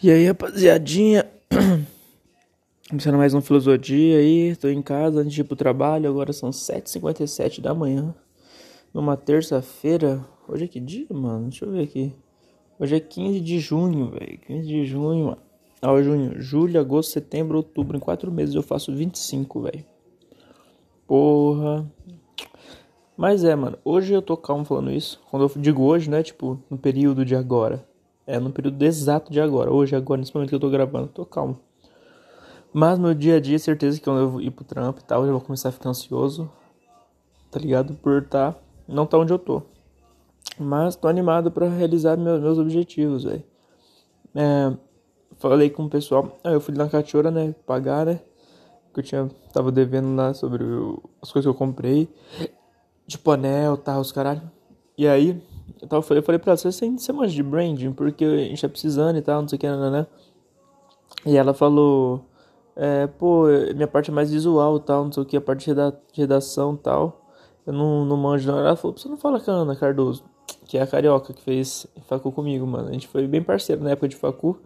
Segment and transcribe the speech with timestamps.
[0.00, 1.28] E aí, rapaziadinha,
[2.88, 6.50] começando mais um Filosofia aí, tô em casa antes de ir pro trabalho, agora são
[6.50, 8.14] 7h57 da manhã,
[8.94, 11.48] numa terça-feira, hoje é que dia, mano?
[11.48, 12.14] Deixa eu ver aqui,
[12.78, 15.42] hoje é 15 de junho, velho, 15 de junho, mano,
[15.82, 19.84] ah, junho, julho, agosto, setembro, outubro, em quatro meses eu faço 25, velho,
[21.08, 21.90] porra,
[23.16, 26.62] mas é, mano, hoje eu tô calmo falando isso, quando eu digo hoje, né, tipo,
[26.70, 27.84] no período de agora,
[28.28, 29.72] é no período exato de agora.
[29.72, 31.58] Hoje, agora, nesse momento que eu tô gravando, tô calmo.
[32.74, 35.32] Mas no dia a dia, certeza que quando eu ir pro trampo e tal, eu
[35.32, 36.50] vou começar a ficar ansioso.
[37.50, 37.94] Tá ligado?
[37.94, 38.54] Por tá,
[38.86, 39.62] não tá onde eu tô.
[40.60, 43.42] Mas tô animado para realizar meus, meus objetivos, velho.
[44.34, 44.76] É,
[45.38, 46.38] falei com o pessoal.
[46.44, 47.54] Ah, eu fui na Cachorra, né?
[47.66, 48.20] Pagar, né?
[48.92, 52.06] Que eu tinha, tava devendo lá sobre o, as coisas que eu comprei.
[53.06, 54.42] Tipo anel, tal, os caralho.
[54.98, 55.42] E aí,
[55.80, 57.92] eu, eu falei pra ela, você tem você manja de branding?
[57.92, 60.06] Porque a gente tá precisando e tal, não sei o que, né?
[61.26, 62.24] E ela falou,
[62.76, 66.20] é, pô, minha parte é mais visual tal, não sei o que, a parte de
[66.20, 67.24] redação e tal.
[67.66, 68.58] Eu não, não manjo não.
[68.58, 70.24] Ela falou, você não fala com a Ana Cardoso,
[70.64, 72.88] que é a carioca que fez facu comigo, mano.
[72.88, 74.58] A gente foi bem parceiro na época de facu.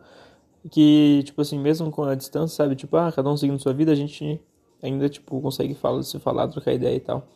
[0.71, 2.77] Que, tipo assim, mesmo com a distância, sabe?
[2.77, 4.41] Tipo, ah, cada um seguindo sua vida, a gente
[4.81, 7.27] ainda, tipo, consegue falar, se falar, trocar ideia e tal.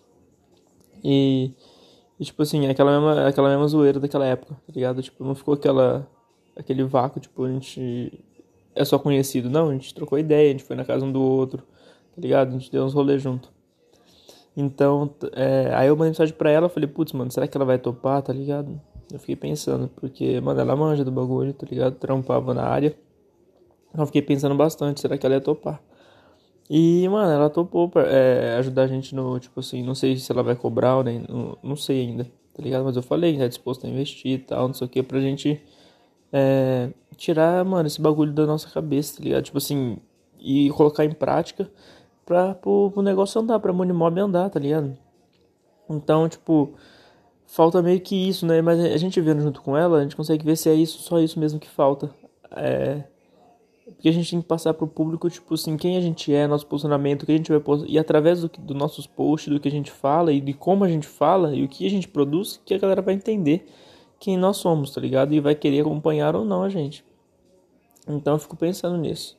[1.03, 1.53] E
[2.19, 5.03] e, tipo assim, aquela mesma, aquela mesma zoeira daquela época, tá ligado?
[5.03, 6.09] Tipo, não ficou aquela,
[6.57, 8.25] aquele vácuo, tipo, a gente
[8.75, 9.51] é só conhecido.
[9.51, 11.63] Não, a gente trocou ideia, a gente foi na casa um do outro,
[12.15, 12.49] tá ligado?
[12.49, 13.53] A gente deu uns rolês junto.
[14.57, 17.79] Então, é, aí eu mandei mensagem pra ela, falei, putz, mano, será que ela vai
[17.79, 18.81] topar, tá ligado?
[19.13, 21.97] Eu fiquei pensando, porque, mano, ela manja do bagulho, tá ligado?
[21.97, 22.97] Trampava na área.
[23.91, 25.83] Então, eu fiquei pensando bastante, será que ela ia topar?
[26.69, 30.31] E, mano, ela topou pra, é, ajudar a gente no, tipo assim, não sei se
[30.33, 32.85] ela vai cobrar ou nem, não, não sei ainda, tá ligado?
[32.85, 35.63] Mas eu falei, tá disposto a investir e tal, não sei o que, pra gente
[36.33, 39.45] é, tirar, mano, esse bagulho da nossa cabeça, tá ligado?
[39.45, 39.99] Tipo assim,
[40.41, 41.71] e colocar em prática
[42.25, 44.97] pra pro, pro negócio andar, pra Monimob andar, tá ligado?
[45.89, 46.75] Então, tipo,
[47.47, 48.61] falta meio que isso, né?
[48.61, 51.21] Mas a gente vendo junto com ela, a gente consegue ver se é isso, só
[51.21, 52.11] isso mesmo que falta.
[52.51, 53.05] É
[53.95, 56.67] porque a gente tem que passar pro público, tipo assim, quem a gente é, nosso
[56.67, 57.87] posicionamento, o que a gente vai postar.
[57.89, 60.89] E através do, do nossos posts, do que a gente fala e de como a
[60.89, 63.65] gente fala e o que a gente produz, que a galera vai entender
[64.19, 65.33] quem nós somos, tá ligado?
[65.35, 67.05] E vai querer acompanhar ou não a gente.
[68.09, 69.39] Então eu fico pensando nisso.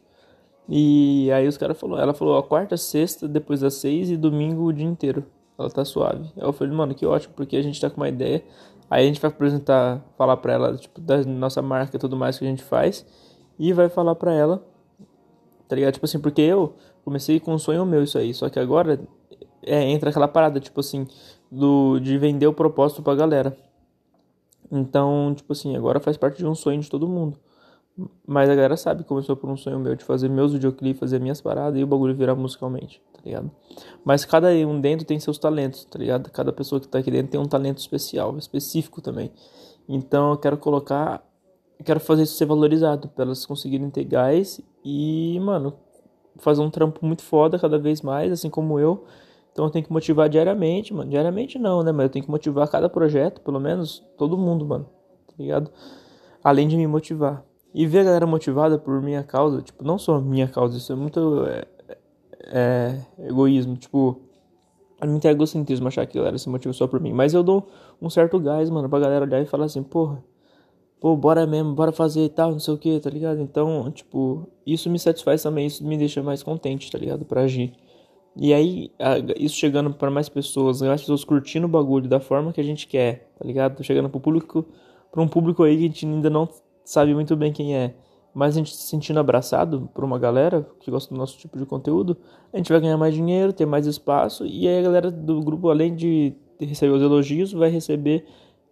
[0.70, 4.64] E aí os caras falou, ela falou, a quarta, sexta, depois das seis e domingo
[4.64, 5.26] o dia inteiro.
[5.60, 6.32] Ela tá suave.
[6.38, 8.44] Aí eu falei, mano, que ótimo, porque a gente tá com uma ideia.
[8.90, 12.40] Aí a gente vai apresentar, falar pra ela, tipo, da nossa marca e tudo mais
[12.40, 13.06] que a gente faz
[13.60, 14.64] e vai falar pra ela,
[15.68, 15.94] tá ligado?
[15.94, 19.00] Tipo assim, porque eu comecei com um sonho meu isso aí, só que agora
[19.64, 21.08] é, entra aquela parada, tipo assim,
[21.52, 23.58] do, de vender o propósito pra galera.
[24.72, 27.38] Então, tipo assim, agora faz parte de um sonho de todo mundo.
[28.28, 31.20] Mas a galera sabe que começou por um sonho meu de fazer meus videoclipes, fazer
[31.20, 33.50] minhas paradas e o bagulho virar musicalmente, tá ligado?
[34.06, 36.30] Mas cada um dentro tem seus talentos, tá ligado?
[36.30, 39.32] Cada pessoa que tá aqui dentro tem um talento especial, específico também.
[39.90, 41.27] Então eu quero colocar
[41.84, 45.74] quero fazer isso ser valorizado, pra elas conseguirem ter gás e, mano,
[46.38, 49.06] fazer um trampo muito foda cada vez mais, assim como eu.
[49.52, 51.10] Então eu tenho que motivar diariamente, mano.
[51.10, 51.92] Diariamente não, né?
[51.92, 54.86] Mas eu tenho que motivar cada projeto, pelo menos todo mundo, mano.
[55.28, 55.72] Tá ligado?
[56.44, 57.44] Além de me motivar.
[57.74, 60.96] E ver a galera motivada por minha causa, tipo, não só minha causa, isso é
[60.96, 61.68] muito é,
[62.44, 64.22] é, egoísmo, tipo,
[65.02, 67.14] é muito egocentrismo achar que a galera se motiva só por mim.
[67.14, 67.68] Mas eu dou
[68.02, 70.24] um certo gás, mano, pra galera olhar e falar assim, porra,
[71.00, 73.40] pô, bora mesmo, bora fazer e tal, não sei o que, tá ligado?
[73.40, 77.26] Então, tipo, isso me satisfaz também, isso me deixa mais contente, tá ligado?
[77.26, 77.74] Pra agir.
[78.36, 78.92] E aí,
[79.38, 82.88] isso chegando para mais pessoas, mais pessoas curtindo o bagulho da forma que a gente
[82.88, 83.84] quer, tá ligado?
[83.84, 84.66] Chegando pro público,
[85.12, 86.48] pra um público aí que a gente ainda não
[86.84, 87.96] sabe muito bem quem é,
[88.34, 91.66] mas a gente se sentindo abraçado por uma galera que gosta do nosso tipo de
[91.66, 92.16] conteúdo,
[92.54, 95.70] a gente vai ganhar mais dinheiro, ter mais espaço, e aí a galera do grupo,
[95.70, 98.24] além de receber os elogios, vai receber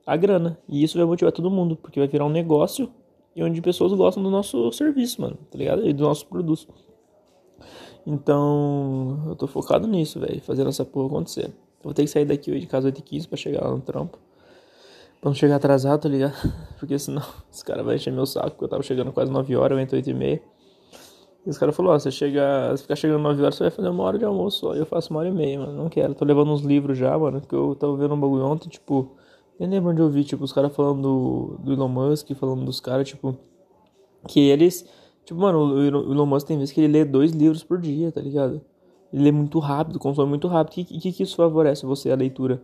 [0.06, 0.58] a grana.
[0.68, 2.92] E isso vai motivar todo mundo, porque vai virar um negócio
[3.36, 5.86] e onde pessoas gostam do nosso serviço, mano, tá ligado?
[5.86, 6.68] E do nosso produto.
[8.08, 11.46] Então, eu tô focado nisso, velho, fazendo essa porra acontecer.
[11.46, 14.18] Eu vou ter que sair daqui hoje de casa 8h15 pra chegar lá no trampo.
[15.20, 16.36] Pra não chegar atrasado, tá ligado?
[16.80, 19.78] Porque senão os caras vão encher meu saco, porque eu tava chegando quase 9 horas,
[19.78, 20.42] eu entro 8 e meia.
[21.46, 23.90] E os caras falaram, ó, você chega, se ficar chegando 9 horas, você vai fazer
[23.90, 24.76] uma hora de almoço só.
[24.76, 26.16] Eu faço uma hora e meia, mano, não quero.
[26.16, 29.16] Tô levando uns livros já, mano, que eu tava vendo um bagulho ontem, tipo...
[29.60, 32.80] Eu lembro onde eu vi, tipo, os caras falando do, do Elon Musk, falando dos
[32.80, 33.38] caras, tipo,
[34.28, 34.86] que eles.
[35.24, 38.22] Tipo, mano, o Elon Musk tem vezes que ele lê dois livros por dia, tá
[38.22, 38.62] ligado?
[39.14, 40.74] Ele lê muito rápido, consome muito rápido.
[40.74, 42.62] Que, que, que isso favorece você, a leitura?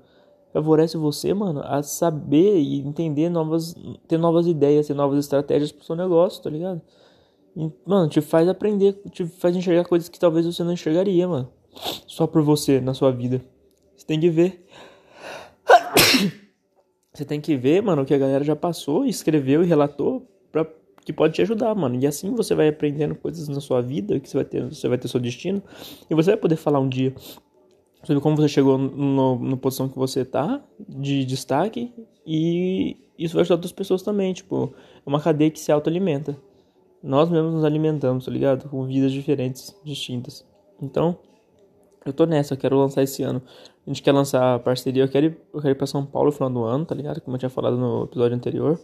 [0.51, 3.73] Favorece você, mano, a saber e entender novas.
[4.07, 6.81] ter novas ideias, ter novas estratégias pro seu negócio, tá ligado?
[7.55, 11.49] E, mano, te faz aprender, te faz enxergar coisas que talvez você não enxergaria, mano.
[12.05, 13.41] Só por você na sua vida.
[13.95, 14.65] Você tem que ver.
[17.13, 20.65] Você tem que ver, mano, o que a galera já passou, escreveu e relatou pra,
[21.03, 21.95] que pode te ajudar, mano.
[21.95, 24.97] E assim você vai aprendendo coisas na sua vida, que você vai ter, você vai
[24.97, 25.61] ter seu destino.
[26.09, 27.13] E você vai poder falar um dia
[28.03, 31.93] sobre como você chegou na posição que você tá, de destaque.
[32.25, 34.73] E isso vai ajudar outras pessoas também, tipo,
[35.05, 36.37] é uma cadeia que se autoalimenta.
[37.03, 38.69] Nós mesmos nos alimentamos, tá ligado?
[38.69, 40.45] Com vidas diferentes, distintas.
[40.81, 41.17] Então,
[42.05, 43.41] eu tô nessa, eu quero lançar esse ano.
[43.85, 46.27] A gente quer lançar a parceria, eu quero ir, eu quero ir pra São Paulo
[46.27, 47.21] no final do ano, tá ligado?
[47.21, 48.79] Como eu tinha falado no episódio anterior.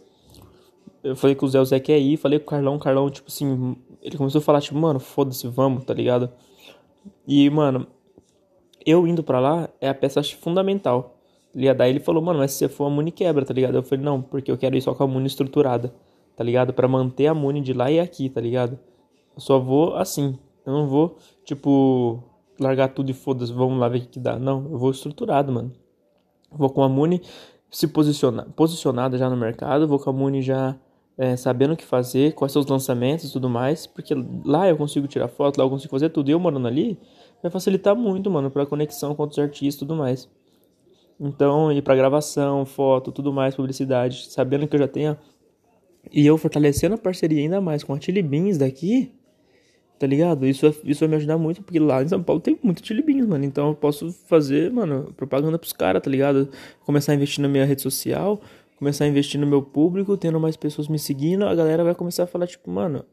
[1.03, 3.09] Eu falei com o Zé, o Zé quer ir, falei com o Carlão, o Carlão,
[3.09, 6.29] tipo assim, ele começou a falar, tipo, mano, foda-se, vamos, tá ligado?
[7.27, 7.87] E, mano,
[8.85, 11.17] eu indo pra lá é a peça fundamental.
[11.53, 13.75] E daí ele falou, mano, mas se você for a Muni quebra, tá ligado?
[13.75, 15.93] Eu falei, não, porque eu quero ir só com a Muni estruturada,
[16.35, 16.73] tá ligado?
[16.73, 18.79] Pra manter a Muni de lá e aqui, tá ligado?
[19.35, 20.37] Eu só vou assim.
[20.65, 22.23] Eu não vou, tipo,
[22.59, 24.37] largar tudo e foda-se, vamos lá ver o que, dá.
[24.37, 25.71] Não, eu vou estruturado, mano.
[26.51, 27.21] Vou com a Muni
[27.69, 30.75] se posicionar, posicionada já no mercado, vou com a Muni já
[31.17, 34.13] é, sabendo o que fazer, quais são os lançamentos e tudo mais, porque
[34.45, 36.29] lá eu consigo tirar foto, lá eu consigo fazer tudo.
[36.29, 36.97] E eu morando ali,
[37.41, 40.29] vai facilitar muito, mano, pra conexão com outros artistas e tudo mais.
[41.19, 45.17] Então, ir pra gravação, foto, tudo mais, publicidade, sabendo que eu já tenho.
[46.11, 49.11] E eu fortalecendo a parceria ainda mais com a Chili Beans daqui,
[49.99, 50.45] Tá ligado?
[50.45, 53.43] Isso, isso vai me ajudar muito, porque lá em São Paulo tem muito tilibinhos, mano.
[53.43, 56.49] Então eu posso fazer, mano, propaganda pros caras, tá ligado?
[56.85, 58.39] Começar a investir na minha rede social,
[58.77, 62.23] começar a investir no meu público, tendo mais pessoas me seguindo, a galera vai começar
[62.23, 63.03] a falar, tipo, mano.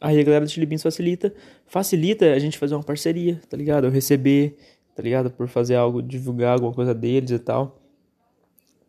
[0.00, 1.32] Aí a galera do Tilibins facilita,
[1.66, 3.84] facilita a gente fazer uma parceria, tá ligado?
[3.84, 4.56] Eu receber,
[4.96, 5.30] tá ligado?
[5.30, 7.81] Por fazer algo, divulgar alguma coisa deles e tal.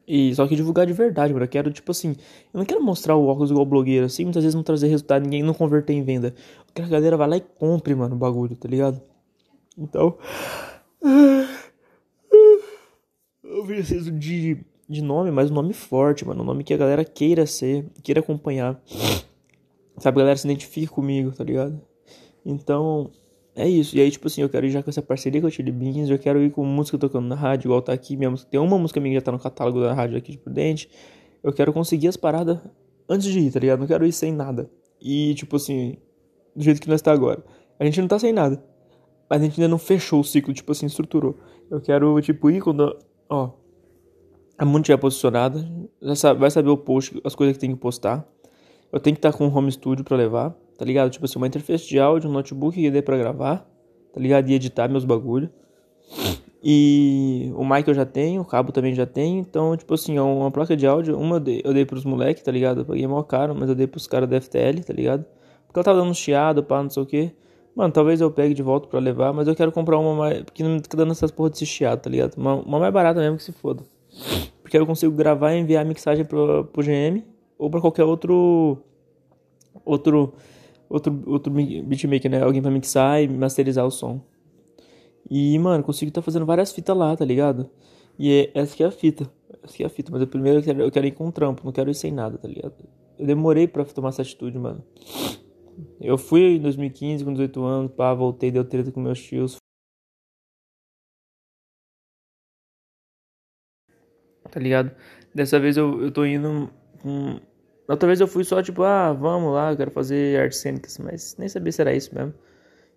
[0.08, 1.46] E só que divulgar de verdade, mano.
[1.46, 2.16] Eu quero, tipo assim,
[2.54, 5.44] eu não quero mostrar o óculos igual blogueiro, assim, muitas vezes não trazer resultado, ninguém
[5.44, 6.28] não converter em venda.
[6.68, 9.02] Eu quero que a galera vá lá e compre, mano, o bagulho, tá ligado?
[9.78, 10.18] Então.
[13.44, 14.58] Eu preciso de,
[14.90, 16.42] de nome, mas um nome forte, mano.
[16.44, 18.82] Um nome que a galera queira ser, queira acompanhar.
[20.00, 21.80] Sabe, a galera se identifique comigo, tá ligado?
[22.46, 23.10] Então,
[23.56, 23.96] é isso.
[23.96, 26.10] E aí, tipo assim, eu quero ir já com essa parceria com o Chili Beans,
[26.10, 28.18] eu quero ir com música tocando na rádio, igual tá aqui.
[28.18, 30.38] Minha música, tem uma música minha que já tá no catálogo da rádio aqui de
[30.40, 30.90] Prudente.
[31.44, 32.58] Eu quero conseguir as paradas
[33.08, 33.80] antes de ir, tá ligado?
[33.80, 34.70] Não quero ir sem nada.
[35.00, 35.98] E, tipo assim,
[36.56, 37.44] do jeito que nós tá agora.
[37.80, 38.64] A gente não tá sem nada.
[39.30, 41.38] Mas a gente ainda não fechou o ciclo, tipo assim, estruturou.
[41.70, 42.98] Eu quero, tipo, ir quando.
[43.30, 43.52] Ó.
[44.58, 45.68] A mundo estiver posicionada.
[46.02, 48.28] Já sabe, vai saber o post, as coisas que tem que postar.
[48.92, 51.10] Eu tenho que estar tá com um home studio pra levar tá ligado?
[51.10, 53.66] Tipo assim, uma interface de áudio, um notebook que dê pra gravar,
[54.14, 54.50] tá ligado?
[54.50, 55.50] E editar meus bagulho.
[56.62, 60.22] E o mic eu já tenho, o cabo também já tenho, então, tipo assim, é
[60.22, 62.82] uma placa de áudio, uma eu dei, eu dei pros moleques, tá ligado?
[62.82, 65.26] Eu paguei mó caro, mas eu dei pros caras da FTL, tá ligado?
[65.66, 67.32] Porque ela tava dando chiado, pá, não sei o que.
[67.74, 70.44] Mano, talvez eu pegue de volta pra levar, mas eu quero comprar uma mais.
[70.44, 72.36] Porque não fica dando essas porra desse chiado, tá ligado?
[72.36, 73.84] Uma, uma mais barata mesmo que se foda.
[74.62, 77.24] Porque eu consigo gravar e enviar a mixagem pro, pro GM
[77.58, 78.80] ou pra qualquer outro.
[79.86, 80.34] Outro
[80.94, 82.44] outro, outro beatmaker, né?
[82.44, 84.22] Alguém pra mixar e masterizar o som.
[85.30, 87.70] E, mano, consigo estar tá fazendo várias fitas lá, tá ligado?
[88.20, 89.30] E é, essa que é a fita.
[89.64, 90.12] Essa que é a fita.
[90.12, 92.38] Mas eu primeiro eu quero, eu quero ir com trampo, não quero ir sem nada,
[92.38, 92.76] tá ligado?
[93.18, 94.84] Eu demorei pra tomar essa atitude, mano.
[96.00, 99.58] Eu fui em 2015 com 18 anos, pá, voltei, deu treta com meus tios.
[104.52, 104.92] Tá ligado?
[105.34, 106.70] Dessa vez eu, eu tô indo
[107.02, 107.40] com
[107.88, 111.36] Outra vez eu fui só tipo, ah, vamos lá, eu quero fazer artes cênicas, mas
[111.38, 112.34] nem sabia se era isso mesmo.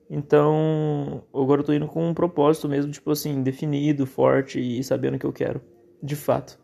[0.09, 5.17] Então, agora eu tô indo com um propósito mesmo, tipo assim, definido, forte e sabendo
[5.17, 5.61] o que eu quero,
[6.01, 6.59] de fato.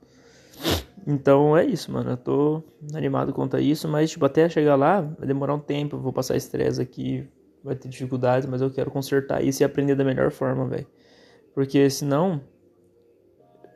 [1.06, 2.10] Então é isso, mano.
[2.10, 2.62] Eu tô
[2.94, 6.12] animado quanto a isso, mas tipo, até chegar lá vai demorar um tempo, eu vou
[6.12, 7.28] passar estresse aqui,
[7.64, 10.86] vai ter dificuldades, mas eu quero consertar isso e aprender da melhor forma, velho.
[11.54, 12.40] Porque senão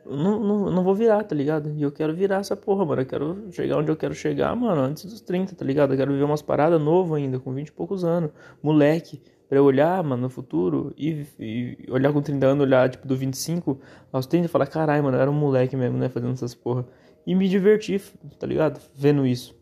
[0.09, 1.71] não, não, não vou virar, tá ligado?
[1.75, 3.01] E eu quero virar essa porra, mano.
[3.01, 5.93] Eu quero chegar onde eu quero chegar, mano, antes dos 30, tá ligado?
[5.93, 8.31] Eu quero viver umas paradas novo ainda, com 20 e poucos anos.
[8.61, 13.07] Moleque, pra eu olhar, mano, no futuro e, e, olhar com 30 anos, olhar, tipo,
[13.07, 13.79] do 25
[14.11, 16.85] aos 30 e falar, caralho, mano, eu era um moleque mesmo, né, fazendo essas porra.
[17.25, 18.01] E me divertir,
[18.39, 18.79] tá ligado?
[18.95, 19.55] Vendo isso.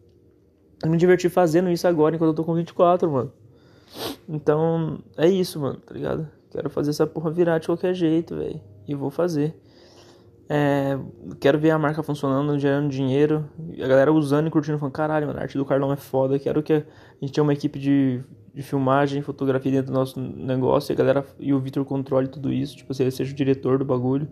[0.86, 3.34] Me divertir fazendo isso agora, enquanto eu tô com 24, mano.
[4.28, 6.28] Então, é isso, mano, tá ligado?
[6.52, 8.62] Quero fazer essa porra virar de qualquer jeito, velho.
[8.88, 9.56] E vou fazer.
[10.48, 10.98] É,
[11.40, 13.50] quero ver a marca funcionando, gerando dinheiro,
[13.82, 16.62] a galera usando e curtindo, falando, caralho, mano, a arte do Carlão é foda, quero
[16.62, 16.84] que a
[17.20, 18.24] gente tenha uma equipe de,
[18.54, 22.54] de filmagem, fotografia dentro do nosso negócio, e a galera e o Victor controle tudo
[22.54, 24.28] isso, tipo, ele seja o diretor do bagulho.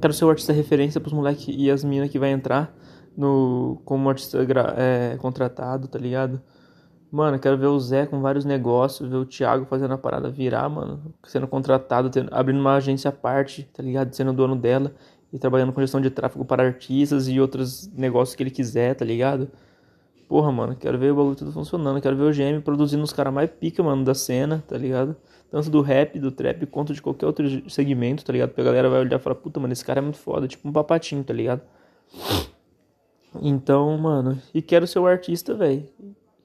[0.00, 2.76] Quero ser o artista referência pros moleques e as minas que vai entrar
[3.16, 4.38] no como artista
[4.76, 6.42] é, contratado, tá ligado?
[7.12, 10.66] Mano, quero ver o Zé com vários negócios, ver o Thiago fazendo a parada virar,
[10.70, 11.14] mano.
[11.24, 14.14] Sendo contratado, tendo, abrindo uma agência à parte, tá ligado?
[14.14, 14.94] Sendo dono dela
[15.30, 19.04] e trabalhando com gestão de tráfego para artistas e outros negócios que ele quiser, tá
[19.04, 19.50] ligado?
[20.26, 22.00] Porra, mano, quero ver o bagulho tudo funcionando.
[22.00, 25.14] Quero ver o GM produzindo os caras mais pica, mano, da cena, tá ligado?
[25.50, 28.48] Tanto do rap, do trap, quanto de qualquer outro segmento, tá ligado?
[28.48, 30.66] Porque a galera vai olhar e falar, puta, mano, esse cara é muito foda, tipo
[30.66, 31.60] um papatinho, tá ligado?
[33.42, 35.86] Então, mano, e quero ser o artista, velho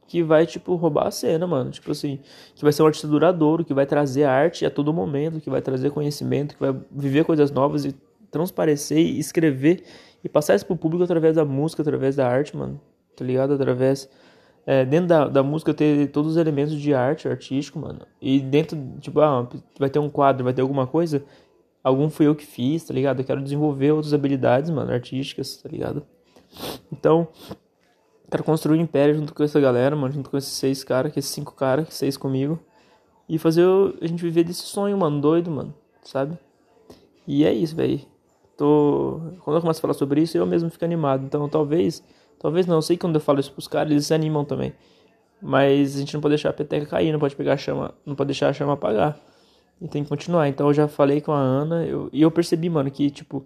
[0.08, 1.70] que vai, tipo, roubar a cena, mano.
[1.70, 2.20] Tipo assim,
[2.56, 5.62] que vai ser um artista duradouro, que vai trazer arte a todo momento, que vai
[5.62, 7.94] trazer conhecimento, que vai viver coisas novas e
[8.32, 9.84] transparecer e escrever
[10.24, 12.80] e passar isso pro público através da música, através da arte, mano.
[13.16, 13.54] Tá ligado?
[13.54, 14.10] Através.
[14.66, 18.02] É, dentro da, da música ter todos os elementos de arte, artístico, mano.
[18.22, 19.48] E dentro, tipo, ah,
[19.80, 21.24] vai ter um quadro, vai ter alguma coisa.
[21.84, 23.22] Algum fui eu que fiz, tá ligado?
[23.22, 26.06] Eu quero desenvolver outras habilidades, mano, artísticas, tá ligado?
[26.92, 27.28] Então,
[28.30, 31.20] Quero construir um império junto com essa galera, mano, junto com esses seis caras, que
[31.20, 32.60] esses cinco caras, seis comigo.
[33.30, 33.66] E fazer
[34.02, 36.38] a gente viver desse sonho, mano, doido, mano, sabe?
[37.26, 38.02] E é isso, velho.
[38.58, 39.22] Tô...
[39.42, 41.24] Quando eu começo a falar sobre isso, eu mesmo fico animado.
[41.26, 42.04] Então talvez,
[42.40, 44.74] talvez não, eu sei que quando eu falo isso pros caras, eles se animam também.
[45.42, 48.16] Mas a gente não pode deixar a peteca cair, não pode pegar a chama, não
[48.16, 49.18] pode deixar a chama apagar.
[49.80, 50.48] E tem que continuar.
[50.50, 52.10] Então eu já falei com a Ana, eu...
[52.12, 53.46] e eu percebi, mano, que tipo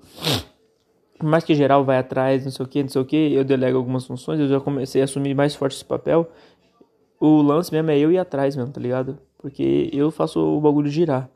[1.21, 3.43] por mais que geral vai atrás, não sei o que, não sei o que, eu
[3.43, 6.27] delego algumas funções, eu já comecei a assumir mais forte esse papel.
[7.19, 9.19] O lance mesmo é eu ir atrás mesmo, tá ligado?
[9.37, 11.29] Porque eu faço o bagulho girar.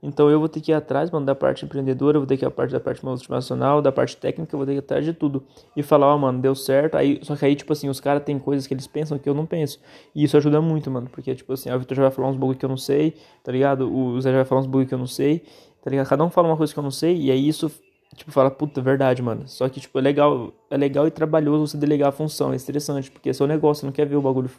[0.00, 2.46] Então eu vou ter que ir atrás, mano, da parte empreendedora, vou ter que ir
[2.46, 5.42] a parte da parte motivacional, da parte técnica, vou ter que ir atrás de tudo.
[5.74, 6.96] E falar, ó, oh, mano, deu certo.
[6.96, 9.34] Aí, só que aí, tipo assim, os caras têm coisas que eles pensam que eu
[9.34, 9.80] não penso.
[10.14, 11.08] E isso ajuda muito, mano.
[11.10, 13.50] Porque, tipo assim, o Vitor já vai falar uns bagulho que eu não sei, tá
[13.50, 13.92] ligado?
[13.92, 15.42] O Zé já vai falar uns bagulho que eu não sei,
[15.82, 16.06] tá ligado?
[16.06, 17.68] Cada um fala uma coisa que eu não sei, e aí isso
[18.14, 19.48] Tipo, fala, puta, verdade, mano.
[19.48, 23.10] Só que, tipo, é legal, é legal e trabalhoso você delegar a função, é estressante,
[23.10, 24.50] porque é seu negócio, você não quer ver o bagulho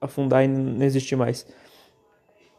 [0.00, 1.46] afundar e não existir mais.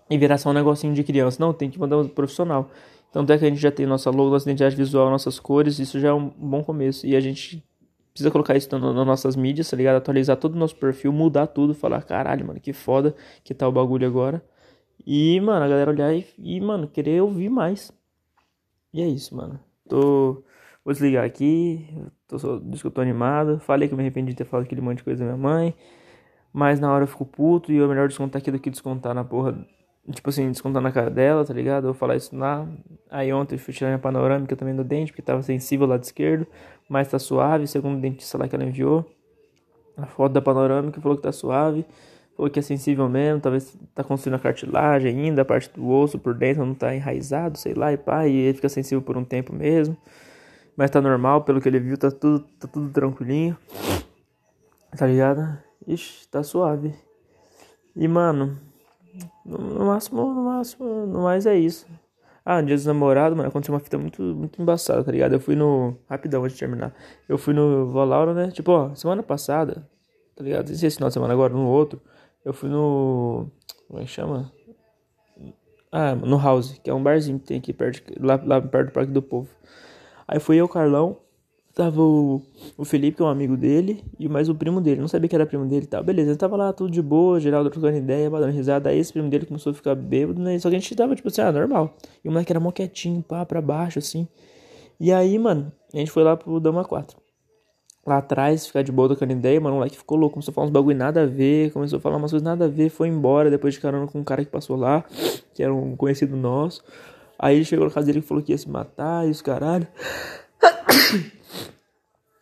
[0.09, 1.37] E virar só um negocinho de criança.
[1.39, 2.69] Não, tem que mandar um profissional.
[3.09, 5.99] Então, até que a gente já tem nossa logo, nossa identidade visual, nossas cores, isso
[5.99, 7.05] já é um bom começo.
[7.07, 7.63] E a gente
[8.13, 9.97] precisa colocar isso nas nossas mídias, tá ligado?
[9.97, 13.71] Atualizar todo o nosso perfil, mudar tudo, falar, caralho, mano, que foda que tá o
[13.71, 14.43] bagulho agora.
[15.05, 17.91] E, mano, a galera olhar e, e mano, querer ouvir mais.
[18.93, 19.59] E é isso, mano.
[19.87, 20.43] Tô.
[20.83, 21.87] Vou desligar aqui.
[22.27, 23.59] Tô só, diz que eu tô animado.
[23.59, 25.75] Falei que eu me arrependi de ter falado aquele monte de coisa da minha mãe.
[26.53, 29.23] Mas na hora eu fico puto e é melhor descontar aqui do que descontar na
[29.23, 29.65] porra.
[30.11, 31.83] Tipo assim, descontar na cara dela, tá ligado?
[31.85, 32.67] Eu vou falar isso lá.
[33.09, 36.47] Aí ontem eu fui tirar minha panorâmica também do dente, porque tava sensível lado esquerdo.
[36.89, 39.05] Mas tá suave, segundo o dentista lá que ela enviou.
[39.95, 41.85] A foto da panorâmica falou que tá suave.
[42.35, 46.17] Falou que é sensível mesmo, talvez tá construindo a cartilagem ainda, a parte do osso
[46.17, 49.23] por dentro não tá enraizado, sei lá, e pá, e ele fica sensível por um
[49.23, 49.95] tempo mesmo.
[50.75, 53.57] Mas tá normal, pelo que ele viu, tá tudo, tá tudo tranquilinho.
[54.97, 55.57] Tá ligado?
[55.87, 56.95] Ixi, tá suave.
[57.95, 58.57] E mano,
[59.45, 61.85] no máximo, no máximo, no mais é isso.
[62.43, 65.33] Ah, no dia dos namorados, mano, aconteceu uma fita muito, muito embaçada, tá ligado?
[65.33, 65.95] Eu fui no.
[66.09, 66.93] Rapidão, antes de terminar.
[67.29, 68.49] Eu fui no Vó Laura, né?
[68.51, 69.87] Tipo, ó, semana passada,
[70.35, 70.67] tá ligado?
[70.67, 72.01] Se esse final de semana agora, no outro.
[72.43, 73.47] Eu fui no.
[73.87, 74.51] Como é que chama?
[75.91, 78.93] Ah, no House, que é um barzinho que tem aqui perto, lá, lá perto do
[78.93, 79.49] Parque do Povo.
[80.27, 81.17] Aí fui eu, Carlão,
[81.75, 82.41] tava o,
[82.77, 85.01] o Felipe, que é um amigo dele, e mais o primo dele.
[85.01, 86.03] Não sabia que era primo dele e tal.
[86.03, 88.89] Beleza, ele tava lá tudo de boa, Geraldo trocando ideia, dando risada.
[88.89, 90.57] Aí esse primo dele começou a ficar bêbado, né?
[90.59, 91.95] Só que a gente tava tipo assim, ah, normal.
[92.23, 94.27] E o moleque era mó quietinho, pá, pra baixo, assim.
[94.99, 97.20] E aí, mano, a gente foi lá pro Dama 4
[98.05, 100.67] lá atrás, ficar de boa trocando ideia, mano, o moleque ficou louco, começou a falar
[100.67, 103.49] uns bagulho nada a ver, começou a falar umas coisas nada a ver, foi embora
[103.49, 105.03] depois de carona com um cara que passou lá,
[105.53, 106.83] que era um conhecido nosso.
[107.37, 109.87] Aí ele chegou na casa dele e falou que ia se matar e os caralho.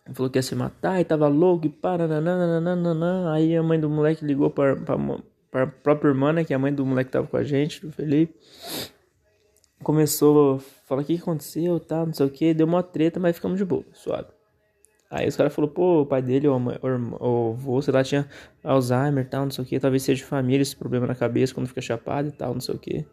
[0.05, 3.31] Ele falou que ia se matar e tava louco e nananana.
[3.33, 4.97] Aí a mãe do moleque ligou pra, pra,
[5.49, 7.85] pra própria irmã, né, que é a mãe do moleque que tava com a gente,
[7.85, 8.35] do Felipe.
[9.83, 13.37] Começou a falar o que aconteceu, tá, não sei o que, deu uma treta, mas
[13.37, 14.27] ficamos de boa, suave.
[15.09, 18.27] Aí os caras falaram, pô, o pai dele, ou o avô, sei lá, tinha
[18.63, 19.79] Alzheimer e tal, não sei o que.
[19.79, 22.75] Talvez seja de família esse problema na cabeça quando fica chapado e tal, não sei
[22.75, 23.05] o que.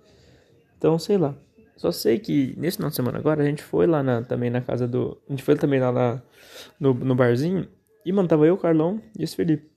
[0.76, 1.34] Então, sei lá.
[1.76, 4.60] Só sei que nesse final de semana agora a gente foi lá na, também na
[4.60, 5.18] casa do.
[5.28, 6.22] A gente foi também lá na,
[6.78, 7.66] no, no barzinho.
[8.04, 9.68] E, mano, tava eu, o Carlão e esse Felipe.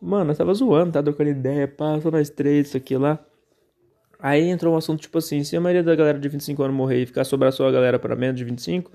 [0.00, 3.18] Mano, nós tava zoando, tá trocando ideia, pá, só nós três, isso aqui lá.
[4.18, 7.02] Aí entrou um assunto tipo assim: se a maioria da galera de 25 anos morrer
[7.02, 8.90] e ficar sobrar só a galera para menos de 25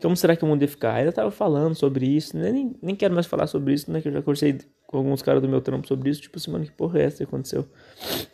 [0.00, 1.04] como será que o mundo ia ficar?
[1.04, 2.52] Eu tava falando sobre isso, né?
[2.52, 4.00] nem, nem quero mais falar sobre isso, né?
[4.00, 6.64] Que eu já conversei com alguns caras do meu trampo sobre isso, tipo assim, mano,
[6.64, 7.66] que porra é essa que aconteceu?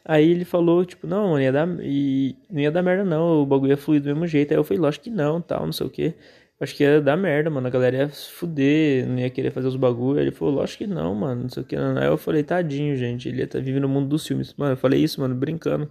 [0.05, 3.47] Aí ele falou, tipo, não, mano, ia dar, e, não ia dar merda não, o
[3.47, 4.53] bagulho ia fluir do mesmo jeito.
[4.53, 6.15] Aí eu falei, lógico que não, tal, não sei o que.
[6.61, 7.67] acho que ia dar merda, mano.
[7.67, 10.21] A galera ia se fuder, não ia querer fazer os bagulho.
[10.21, 11.43] Ele falou, lógico que não, mano.
[11.43, 11.77] Não sei o que.
[11.77, 13.29] Aí eu falei, tadinho, gente.
[13.29, 14.55] Ele tá vivendo no mundo dos filmes.
[14.57, 15.91] Mano, eu falei isso, mano, brincando.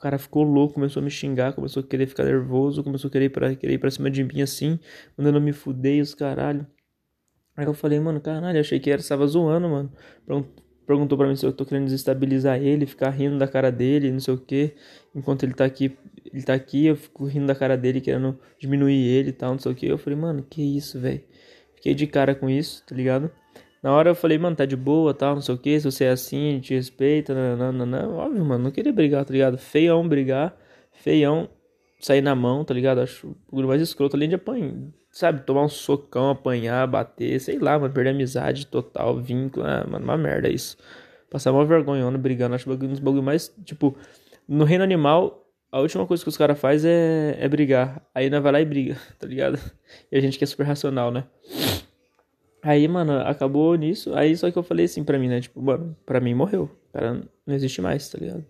[0.00, 3.10] O cara ficou louco, começou a me xingar, começou a querer ficar nervoso, começou a
[3.10, 4.80] querer ir pra, querer ir pra cima de mim assim,
[5.14, 6.66] mandando me fuder os caralho.
[7.54, 9.92] Aí eu falei, mano, caralho, achei que era, estava zoando, mano.
[10.86, 14.20] Perguntou pra mim se eu tô querendo desestabilizar ele, ficar rindo da cara dele, não
[14.20, 14.72] sei o que.
[15.14, 15.94] Enquanto ele tá aqui,
[16.32, 19.58] ele tá aqui, eu fico rindo da cara dele, querendo diminuir ele e tal, não
[19.58, 19.84] sei o que.
[19.84, 21.22] Eu falei, mano, que isso, velho.
[21.74, 23.30] Fiquei de cara com isso, tá ligado?
[23.82, 26.04] Na hora eu falei, mano, tá de boa, tal, não sei o que, se você
[26.04, 29.56] é assim, te respeita, não, não, não, óbvio, mano, não queria brigar, tá ligado?
[29.56, 30.54] Feião brigar,
[30.92, 31.48] feião
[31.98, 33.00] sair na mão, tá ligado?
[33.00, 34.74] Acho o mais escroto, além de apanhar,
[35.10, 40.04] sabe, tomar um socão, apanhar, bater, sei lá, mano, perder amizade total, vínculo, ah, mano,
[40.04, 40.76] uma merda isso.
[41.30, 43.96] Passar uma vergonha brigando, acho um dos bagulho mais, tipo,
[44.48, 48.02] no reino animal, a última coisa que os caras fazem é, é brigar.
[48.14, 49.58] Aí nós vai lá e briga, tá ligado?
[50.10, 51.24] E a gente que é super racional, né?
[52.62, 54.14] Aí, mano, acabou nisso.
[54.14, 55.40] Aí só que eu falei assim pra mim, né?
[55.40, 56.64] Tipo, mano, pra mim morreu.
[56.90, 58.44] O cara não existe mais, tá ligado?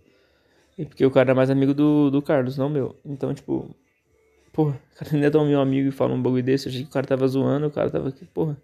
[0.78, 2.96] E porque o cara é mais amigo do, do Carlos, não meu.
[3.04, 3.74] Então, tipo,
[4.52, 6.66] porra, o cara ainda é tão meu amigo e fala um bagulho desse.
[6.66, 8.56] Eu achei que o cara tava zoando, o cara tava aqui, porra.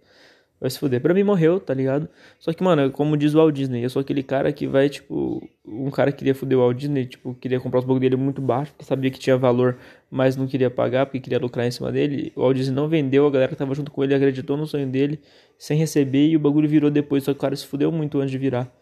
[0.59, 1.03] Vai se fuder.
[1.03, 2.09] Pra mim morreu, tá ligado?
[2.39, 5.47] Só que, mano, como diz o Walt Disney, eu sou aquele cara que vai, tipo.
[5.67, 8.41] Um cara que queria fuder o Walt Disney, tipo, queria comprar os bagulho dele muito
[8.41, 9.77] baixo, porque sabia que tinha valor,
[10.11, 12.33] mas não queria pagar, porque queria lucrar em cima dele.
[12.35, 14.87] O Walt Disney não vendeu, a galera que tava junto com ele acreditou no sonho
[14.87, 15.21] dele,
[15.59, 17.25] sem receber, e o bagulho virou depois.
[17.25, 18.73] Só que o cara se fudeu muito antes de virar.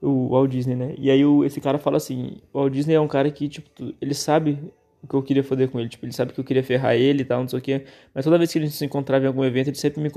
[0.00, 0.94] O Walt Disney, né?
[0.96, 3.68] E aí o, esse cara fala assim: o Walt Disney é um cara que, tipo,
[4.00, 4.58] ele sabe
[5.02, 5.88] o que eu queria foder com ele.
[5.88, 7.84] Tipo, ele sabe que eu queria ferrar ele e tal, não sei o que.
[8.14, 10.10] Mas toda vez que a gente se encontrava em algum evento, ele sempre me,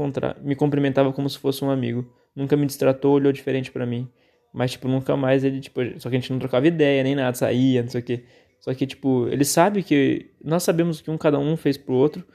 [0.43, 2.05] me cumprimentava como se fosse um amigo.
[2.35, 4.07] Nunca me distratou, olhou diferente para mim.
[4.53, 5.81] Mas, tipo, nunca mais ele, tipo...
[5.99, 8.23] Só que a gente não trocava ideia, nem nada, saía, não sei o que.
[8.59, 10.31] Só que, tipo, ele sabe que...
[10.43, 12.25] Nós sabemos o que um cada um fez pro outro.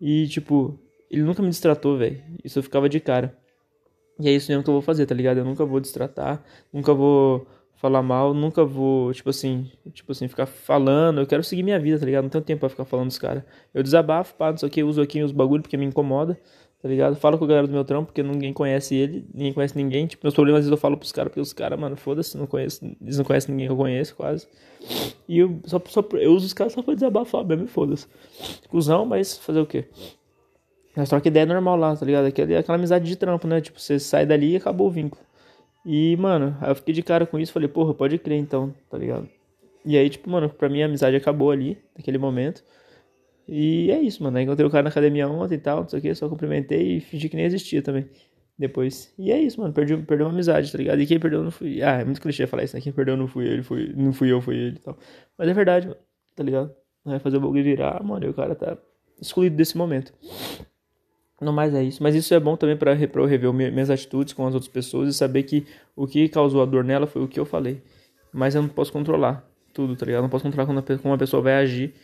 [0.00, 0.78] E, tipo,
[1.10, 2.20] ele nunca me distratou, velho.
[2.44, 3.36] Isso eu ficava de cara.
[4.20, 5.38] E é isso mesmo que eu vou fazer, tá ligado?
[5.38, 7.46] Eu nunca vou distratar, nunca vou
[7.82, 11.98] falar mal, nunca vou, tipo assim, tipo assim, ficar falando, eu quero seguir minha vida,
[11.98, 12.22] tá ligado?
[12.22, 13.42] Não tenho tempo pra ficar falando dos caras.
[13.74, 16.38] Eu desabafo, pá, não sei o que, uso aqui os bagulho porque me incomoda,
[16.80, 17.16] tá ligado?
[17.16, 20.06] Falo com a galera do meu trampo porque ninguém conhece ele, ninguém conhece ninguém.
[20.06, 22.46] Tipo, meus problemas às vezes eu falo pros caras, porque os caras, mano, foda-se, não
[22.46, 24.46] conheço, eles não conhecem ninguém que eu conheço, quase.
[25.28, 28.06] E eu só, só eu uso os caras só pra desabafar mesmo, foda-se.
[28.68, 29.86] Cusão, mas fazer o quê?
[30.96, 32.26] Nós troca ideia normal lá, tá ligado?
[32.26, 33.60] Aquela, aquela amizade de trampo, né?
[33.60, 35.20] Tipo, você sai dali e acabou o vínculo.
[35.84, 38.96] E, mano, aí eu fiquei de cara com isso, falei, porra, pode crer então, tá
[38.96, 39.28] ligado?
[39.84, 42.62] E aí, tipo, mano, pra mim a amizade acabou ali, naquele momento.
[43.48, 44.38] E é isso, mano.
[44.38, 46.98] Aí encontrei o cara na academia ontem e tal, não sei o que, só cumprimentei
[46.98, 48.08] e fingi que nem existia também.
[48.56, 49.12] Depois.
[49.18, 49.72] E é isso, mano.
[49.72, 51.00] Perdi, perdeu uma amizade, tá ligado?
[51.00, 51.82] E quem perdeu não fui.
[51.82, 52.82] Ah, é muito clichê falar isso, né?
[52.82, 54.96] Quem perdeu não fui ele, fui, não fui eu, fui ele e tal.
[55.36, 56.00] Mas é verdade, mano,
[56.36, 56.72] tá ligado?
[57.04, 58.78] Vai fazer o bagulho virar, mano, e o cara tá
[59.20, 60.12] excluído desse momento.
[61.42, 62.02] Não mais é isso.
[62.02, 65.12] Mas isso é bom também para eu rever minhas atitudes com as outras pessoas e
[65.12, 67.82] saber que o que causou a dor nela foi o que eu falei.
[68.32, 70.22] Mas eu não posso controlar tudo, tá ligado?
[70.22, 71.94] Não posso controlar como uma pessoa vai agir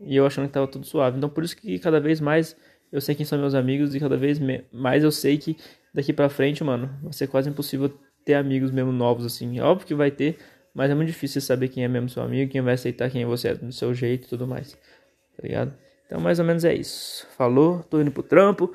[0.00, 1.18] e eu achando que tava tudo suave.
[1.18, 2.56] Então por isso que cada vez mais
[2.92, 4.40] eu sei quem são meus amigos e cada vez
[4.72, 5.56] mais eu sei que
[5.92, 7.92] daqui para frente, mano, vai ser quase impossível
[8.24, 9.58] ter amigos mesmo novos assim.
[9.58, 10.38] É óbvio que vai ter,
[10.74, 13.48] mas é muito difícil saber quem é mesmo seu amigo, quem vai aceitar quem você
[13.48, 14.72] é do seu jeito e tudo mais.
[14.72, 15.74] Tá ligado?
[16.08, 17.26] Então, mais ou menos é isso.
[17.36, 18.72] Falou, tô indo pro trampo,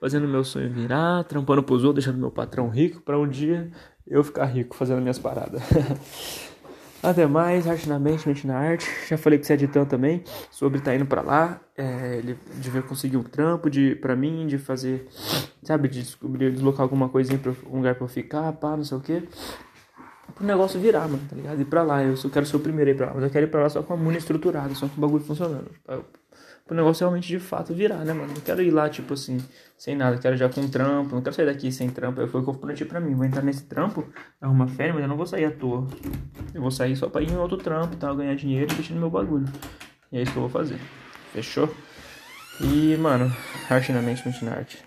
[0.00, 3.68] fazendo meu sonho virar, trampando pros outros, deixando meu patrão rico, para um dia
[4.06, 5.60] eu ficar rico fazendo minhas paradas.
[7.02, 8.88] Até mais, arte na mente, mente na arte.
[9.08, 13.16] Já falei com você Editão também, sobre tá indo pra lá, é, ele de conseguir
[13.16, 15.08] um trampo de, pra mim, de fazer,
[15.64, 18.96] sabe, de descobrir, deslocar alguma coisinha pra um lugar pra eu ficar, pá, não sei
[18.96, 19.28] o que.
[20.36, 21.60] Pro negócio virar, mano, tá ligado?
[21.60, 23.30] Ir pra lá, eu só quero ser o primeiro a ir pra lá, mas eu
[23.30, 25.70] quero ir pra lá só com a muna estruturada, só com o bagulho funcionando
[26.66, 28.34] pro negócio realmente de fato virar, né, mano?
[28.34, 29.38] Não quero ir lá, tipo assim,
[29.78, 32.26] sem nada, quero já com trampo, não quero sair daqui sem trampo.
[32.26, 33.14] Foi o que eu prometi pra mim.
[33.14, 34.04] Vou entrar nesse trampo,
[34.40, 35.86] arrumar férias, mas eu não vou sair à toa.
[36.52, 39.10] Eu vou sair só pra ir em outro trampo tal, ganhar dinheiro e no meu
[39.10, 39.46] bagulho.
[40.10, 40.78] E é isso que eu vou fazer.
[41.32, 41.72] Fechou?
[42.60, 43.34] E, mano,
[43.70, 44.85] arte na mente, mente na arte.